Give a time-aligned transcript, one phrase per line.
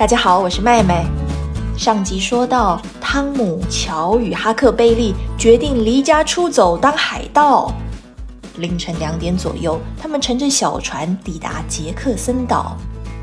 [0.00, 1.04] 大家好，我是麦麦。
[1.76, 7.70] 上集说到，汤姆、乔与哈克贝利决定离家出走当海盗。
[8.56, 12.78] 凌晨两点左右，他们乘着小船抵达杰克森岛，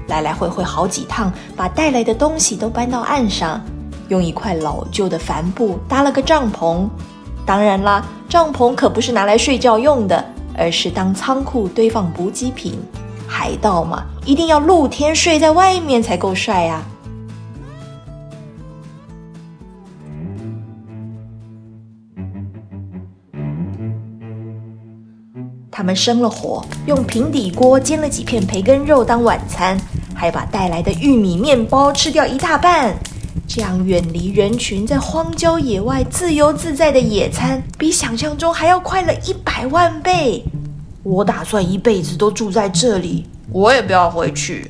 [0.08, 3.60] 来来回回好几趟，把带来的东西都搬到岸上，
[4.10, 6.88] 用一块老旧的帆布搭了个帐篷。
[7.44, 10.24] 当然啦，帐篷可不是拿来睡觉用的，
[10.56, 12.80] 而是当仓库堆放补给品。
[13.28, 16.84] 海盗嘛，一定要露天睡在外面才够帅呀！
[25.70, 29.78] 他们生了火，用平底锅煎了几片培根肉当晚餐，
[30.16, 32.96] 还把带来的玉米面包吃掉一大半。
[33.48, 40.44] 这样远离人群，在荒郊野外自由自在的野餐，比想象中还要快乐一百万倍。
[41.10, 44.70] 我打算一辈子都住在这里，我也不要回去。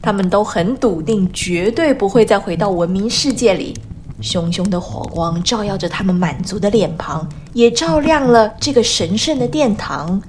[0.00, 3.76] 他们都很笃定，绝对不会再回到文明世界里。
[4.22, 10.22] 熊熊的火光照耀着他们满足的脸庞，也照亮了这个神圣的殿堂。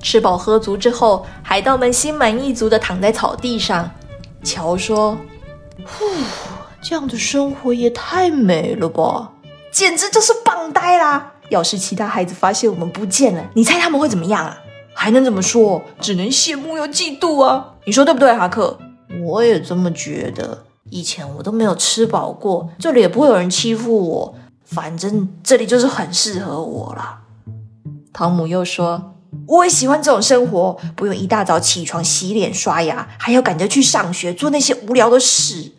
[0.00, 3.90] 吃饱喝足之后，海盗们心满意足地躺在草地上。
[4.42, 5.18] 乔说
[5.84, 6.04] ：“呼，
[6.80, 9.32] 这样的生活也太美了吧，
[9.70, 14.58] 简直就是棒呆啦！”要是其他孩子发现我们不见了，你猜他们会怎么样啊？
[14.92, 15.80] 还能怎么说？
[16.00, 17.74] 只能羡慕又嫉妒啊！
[17.86, 18.78] 你说对不对，哈克？
[19.24, 20.64] 我也这么觉得。
[20.90, 24.34] 以前我都没有吃饱过，这里也不会有人欺负我。
[24.64, 27.20] 反正这里就是很适合我了。
[28.12, 29.14] 汤姆又说
[29.46, 35.72] ：“我也喜欢这种生活，不用一大早起床洗脸刷牙，还要赶着去上学做那些无聊的事。”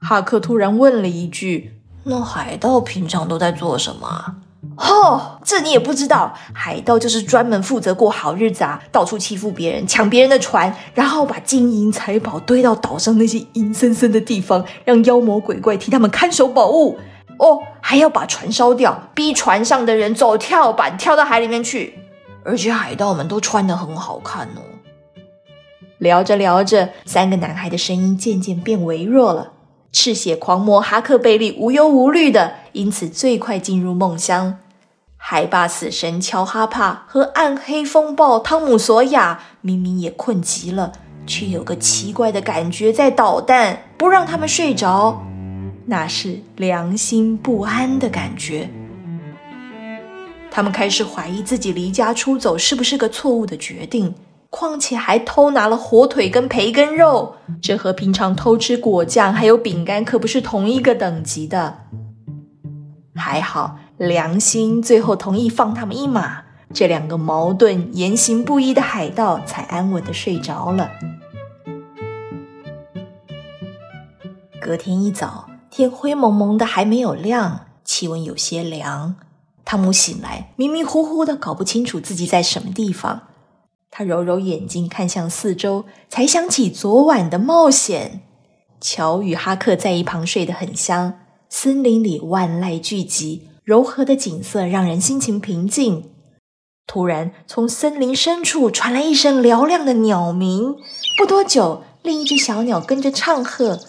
[0.00, 4.36] 哈克突然问了一句：“那海盗平常都在做什么？”
[4.76, 16.98] 哦，这你也不知道，海盗就是专门负责过好日子啊，到处欺负别人，抢别人的船，然后把金银财宝堆到岛上那些阴森森的地方，让妖魔鬼怪替他们看守宝物。
[17.38, 21.98] 哦，还要把船烧掉，逼船上的人走跳板跳到海里面去。
[22.44, 24.62] 而且海盗们都穿得很好看哦。
[25.98, 29.52] 聊着聊着，三个男孩的声音渐渐变微弱了。
[29.92, 34.58] 赤血狂魔哈克贝利无忧无虑的，因此最快进入梦乡。
[35.26, 40.92] 海霸死神乔哈帕和暗黑风暴汤姆索亚明明也困极了，
[41.26, 45.24] 却有个奇怪的感觉在捣蛋，不让他们睡着。
[45.86, 48.68] 那是良心不安的感觉。
[50.50, 54.14] 他们开始怀疑自己离家出走是不是个错误的决定。
[54.50, 61.78] 况且还偷拿了火腿跟培根肉，这和平常偷吃果酱还有饼干可不是同一个等级的。
[63.14, 63.78] 还好。
[64.08, 70.90] 良心最后同意放他们一马，这两个矛盾言行不一的海盗才安稳的睡着了。
[74.60, 79.16] 隔天一早，天灰蒙蒙的，还没有亮，气温有些凉。
[79.64, 83.22] 汤姆醒来，迷迷糊糊的，搞不清楚自己在什么地方。
[83.90, 88.22] 他揉揉眼睛，看向四周，才想起昨晚的冒险。
[88.80, 93.40] 乔与哈克在一旁睡得很香，森林里万籁俱寂。
[93.64, 96.10] 柔和的景色让人心情平静。
[96.86, 100.76] 突然，从森林深处传来一声嘹亮的鸟鸣。
[101.16, 103.80] 不多久，另一只小鸟跟着唱和。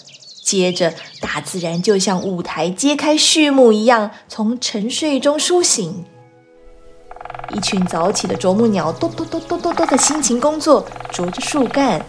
[0.46, 6.06] 接着，大自然就像舞台揭开序幕一样，从沉睡中苏醒。
[7.54, 12.06] 一群早起的啄木鸟哆哆哆哆哆哆的辛勤工作，啄着树干。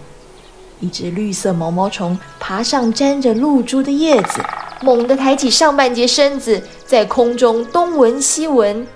[0.78, 4.40] 一只绿色毛毛虫爬上沾着露珠的叶子。
[4.82, 8.86] 猛地抬起上半截身子，在空中东闻西闻。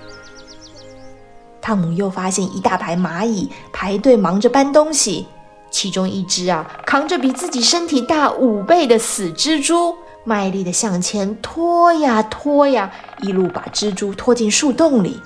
[1.61, 5.27] 汤姆又发现一大排蚂蚁排队忙着搬东西，
[5.71, 9.95] 其中一只啊扛着比自己身体大五倍的死蜘蛛，
[10.25, 12.91] 卖力的向前拖呀拖呀，
[13.23, 15.21] 一路把蜘蛛拖进树洞里。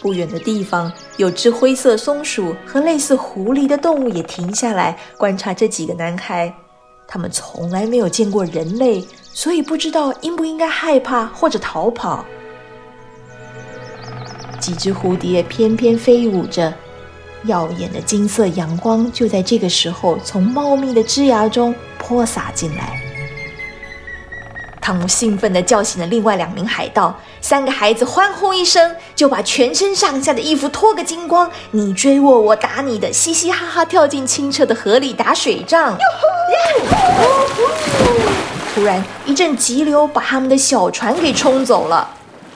[0.00, 6.54] 不远的地方，有只灰色松鼠和类似狐狸的动物也停下来观察这几个男孩。
[7.08, 12.24] 他们从来没有见过人类，所以不知道应不应该害怕或者逃跑。
[14.58, 16.72] 几只蝴蝶翩翩飞舞着，
[17.44, 23.00] 耀眼的金色阳光就在这个时候从茂密的枝芽中泼洒进来。
[24.86, 35.98] 汤姆兴奋地叫醒了另外两名海盗，三个孩子欢呼一声，就把全身上下的衣服脱个精光，你追我，我打你的，嘻嘻哈哈跳进清澈的河里打水仗。
[38.76, 42.08] 突然，一阵急流把他们的小船给冲走了，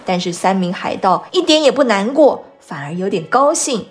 [0.04, 3.84] 但是三名海盗一点也不难过，反而有点高兴。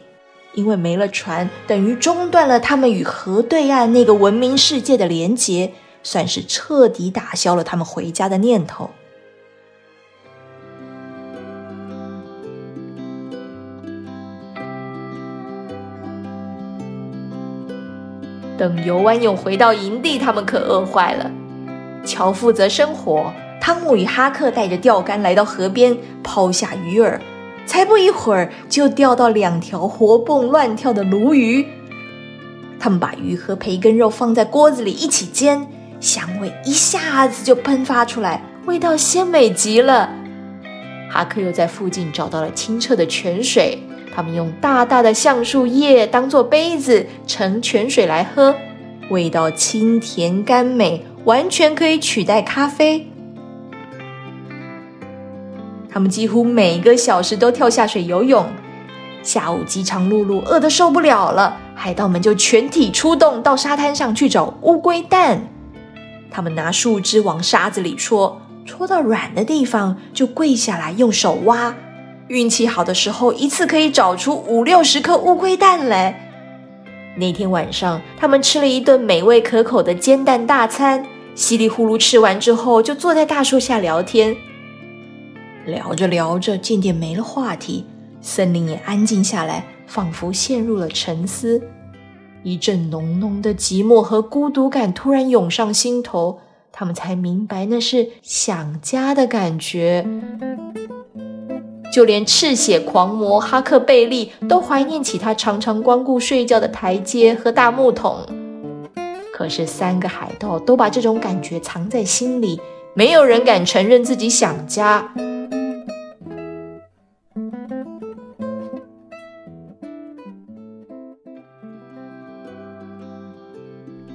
[0.53, 8.89] 因为没了船，等于中断了他们与河对岸那个文明世界的连结，算是彻底打消了他们回家的念头。
[18.57, 21.31] 等游完泳回到营地，他们可饿坏了。
[22.05, 23.31] 乔负责生火，
[23.61, 27.19] 汤姆与哈克带着钓竿来到河边，抛下鱼饵。
[27.65, 31.67] 才不一会儿，就钓到两条活蹦乱跳的鲈鱼。
[32.79, 35.67] 他们把鱼和培根肉放在锅子里一起煎，
[35.99, 40.09] 香味一下子就喷发出来，味道鲜美极了。
[41.11, 43.79] 哈克又在附近找到了清澈的泉水，
[44.15, 48.55] 他们用大大的橡树叶当做杯子盛泉水来喝，
[49.09, 53.07] 味道清甜甘美，完全可以取代咖啡。
[55.91, 58.45] 他们几乎每个小时都跳下水游泳。
[59.23, 65.41] 下午饥肠辘辘，饿得受不了了，海盗们就全体出动到沙滩上去找乌龟蛋。
[66.31, 71.75] 他们拿树枝往沙子里戳，戳到软的地方就跪下来用手挖。
[72.27, 76.27] 运气好的时候，一次可以找出五六十颗乌龟蛋来。
[77.17, 81.03] 那天晚上，他们吃了一顿美味可口的煎蛋大餐，
[81.33, 84.37] 稀里呼噜吃完之后，就坐在大树下聊天。
[85.65, 87.85] 聊着聊着，渐渐没了话题，
[88.21, 91.61] 森林也安静下来，仿佛陷入了沉思。
[92.43, 96.39] 一阵浓浓的寂寞和孤独感突然涌上心头，
[96.71, 100.05] 他们才明白那是想家的感觉。
[101.91, 108.19] 就连赤血狂魔哈克贝利都怀念起他常常光顾睡觉的台阶和大木桶。
[109.33, 112.61] 可是三个海盗都把这种感觉藏在心里，
[112.93, 115.11] 没有人敢承认自己想家。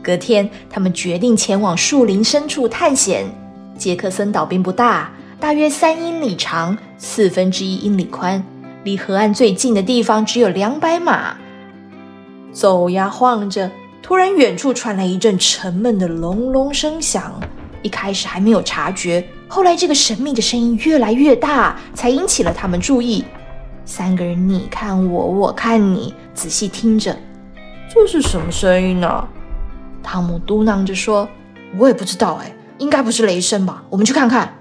[0.05, 3.25] 隔天，他们决定前往树林深处探险。
[3.77, 5.11] 杰克森岛并不大，
[5.41, 8.45] 大约三英里长，四分之一英里宽，
[8.85, 11.37] 离河岸最近的地方只有两百码。
[12.53, 13.71] 走呀晃着，
[14.03, 17.41] 突然远处传来一阵沉闷的隆隆声响。
[17.83, 23.25] 一开始还没有察觉，后来这个神秘的声音越来越大，才引起了他们注意。
[23.85, 27.15] 三个人你看我，我看你，仔细听着，
[27.93, 29.29] 这是什么声音呢？
[30.05, 31.29] 汤姆嘟囔着说
[31.77, 33.83] ：“我也不知道，哎，应该不是雷声吧？
[33.91, 34.59] 我们去看看。”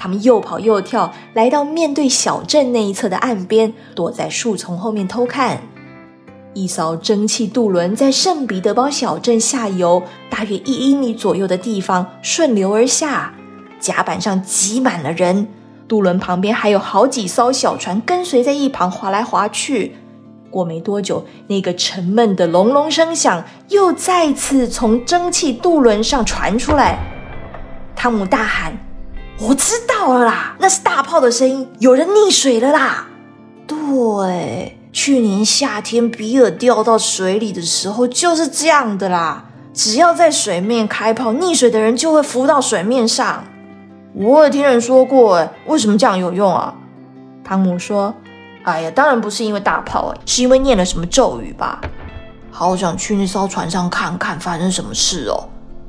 [0.00, 5.60] 他们又跑又跳，来到面对小镇那一侧的岸边，躲在树丛后面偷看。
[6.54, 13.34] 一艘蒸汽渡轮在圣彼得堡小镇下游大约一英里左右的地方顺流而下，
[13.80, 15.48] 甲板上挤满了人，
[15.86, 19.96] 渡轮旁边还有好几艘小船跟随在一旁划来划去。
[20.50, 26.98] 过没多久，那个沉闷的隆隆声响又再次从蒸汽渡轮上传出来。
[27.94, 28.78] 汤姆大喊
[29.40, 33.06] ：“我知道了啦，那是大炮的声音，有人溺水了啦！”
[33.66, 39.44] 对，去年夏天比尔掉到水里的时候就是这样的啦。
[39.74, 43.44] 只要在水面开炮，溺水的人就会浮到水面上。
[44.14, 46.74] 我也听人说过，为什么这样有用啊？
[47.44, 48.14] 汤姆说。
[48.68, 51.80] 哎呀，当然不是因为大炮哎，是因为念了什么咒语吧？
[52.50, 55.48] 好想去那艘船上看看发生什么事哦！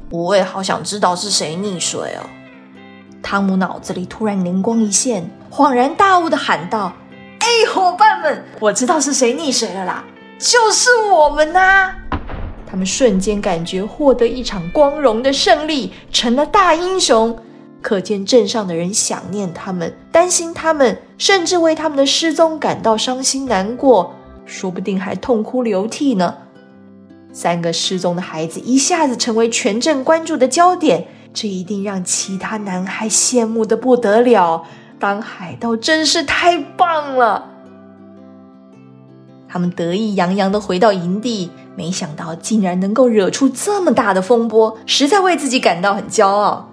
[0.09, 2.23] 我也好想知道是谁溺水哦！
[3.21, 6.93] 汤姆脑子里突然灵光一现，恍然大悟的喊道
[7.39, 10.03] ：“哎，伙伴们，我知道是谁溺水了啦！
[10.37, 11.91] 就是我们呐！”
[12.69, 17.37] 他们瞬间感觉获得一场光荣的胜利，成了大英雄。
[17.81, 24.13] 可见镇上的人想念他们，担心他们，甚至为他们的失踪感到伤心难过，
[24.45, 26.35] 说不定还痛哭流涕呢。
[27.31, 34.65] 三个失踪的孩子一下子成为全镇关注的焦点，这一定让其他男孩羡慕的不得了。
[34.99, 37.51] 当海盗真是太棒了！
[39.47, 46.68] 他们得意洋洋的回到营地，没想到竟然能够惹出这么大的风波，实在为自己感到很骄傲。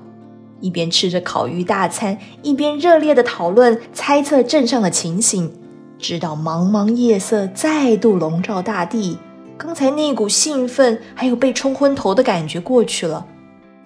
[0.61, 5.53] 一边吃着烤鱼大餐，一边热烈的讨论、猜测镇上的情形。
[5.99, 9.19] 直到茫茫夜色再度笼罩大地，
[9.57, 13.27] 刚才那股兴奋还有被冲昏头的感觉过去了，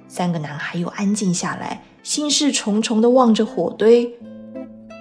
[0.09, 4.13] 三个男孩又安静下来，心事重重的望着火堆。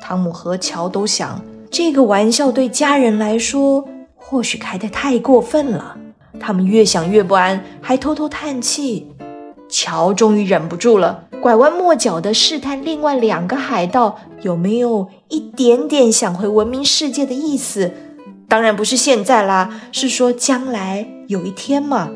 [0.02, 5.98] 汤姆和乔都想，这个玩笑对家人来说或许开得太过分了。
[6.40, 9.08] 他们越想越不安，还偷偷叹气。
[9.68, 11.26] 乔终于忍不住了。
[11.41, 17.93] 拐弯抹角的试探另外两个海盗有没有一点点想回文明世界的意思，
[18.48, 22.10] 当然不是现在啦，是说将来有一天嘛。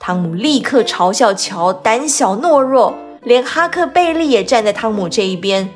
[0.00, 5.68] 汤姆立刻嘲笑乔胆小懦弱，连哈克贝利也站在汤姆这一边。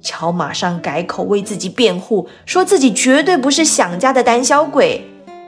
[0.00, 5.04] 乔马上改口为自己辩护，说自己绝对不是想家的胆小鬼。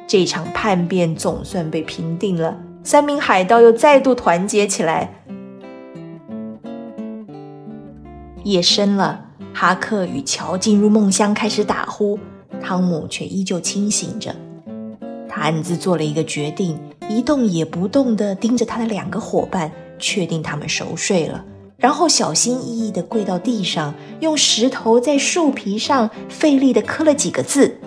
[0.08, 5.22] 这场叛变总算被平定了，三名海盗又再度团结起来。
[8.46, 9.20] 夜深了，
[9.52, 12.16] 哈克与乔进入梦乡，开始打呼，
[12.62, 14.32] 汤姆却依旧清醒着。
[15.28, 16.78] 他暗自做了一个决定。
[17.08, 21.44] 一动也不动地盯着他的两个伙伴，确定他们熟睡了，
[21.76, 27.78] 然后小心翼翼地跪到地上，用石头在树皮上费力地刻了几个字，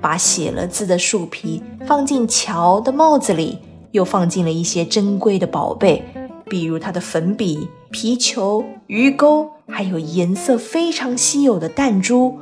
[0.00, 3.58] 把写了字的树皮放进乔的帽子里，
[3.90, 6.02] 又放进了一些珍贵的宝贝，
[6.48, 12.38] 比如他的粉笔、皮球、鱼钩，还有颜色非常稀有的弹珠。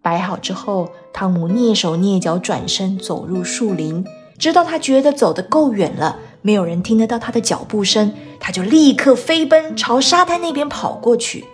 [0.00, 4.04] 摆好之后，汤姆蹑手蹑脚转身走入树林。
[4.38, 11.44] 直到他觉得走得够远了，没有人听得到他的脚步声，他就立刻飞奔朝沙滩那边跑过去。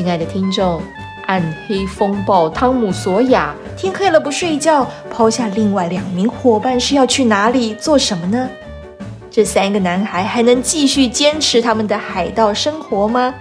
[0.00, 0.80] 亲爱的听众，
[1.26, 8.48] 暗黑风暴汤姆索亚天黑了不睡觉，抛下另外两名伙伴是要去哪里做什么呢？
[9.30, 13.34] 这三个男孩还能继续坚持他们的海盗生活吗？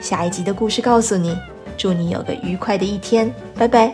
[0.00, 1.36] 下一集的故事告诉你。
[1.76, 3.92] 祝你有个愉快的一天，拜拜。